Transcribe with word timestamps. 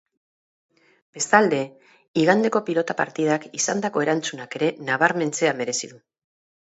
Bestalde, 1.17 1.57
igandeko 2.21 2.61
pilota 2.69 2.95
partidak 3.01 3.45
izandako 3.59 4.03
erantzunak 4.07 4.57
ere 4.61 4.71
nabarmentzea 4.89 5.53
merezi 5.61 5.91
du. 5.93 6.01